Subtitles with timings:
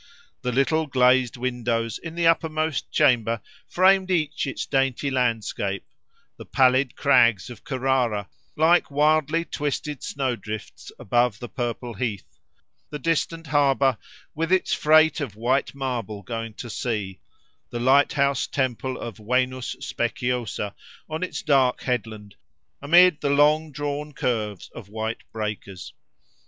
[0.41, 7.51] The little glazed windows in the uppermost chamber framed each its dainty landscape—the pallid crags
[7.51, 8.27] of Carrara,
[8.57, 12.39] like wildly twisted snow drifts above the purple heath;
[12.89, 13.99] the distant harbour
[14.33, 17.19] with its freight of white marble going to sea;
[17.69, 20.73] the lighthouse temple of Venus Speciosa
[21.11, 22.33] on its dark headland,
[22.81, 25.93] amid the long drawn curves of white breakers.